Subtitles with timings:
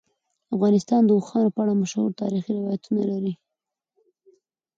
[0.55, 3.33] افغانستان د اوښانو په اړه مشهور تاریخی روایتونه لري.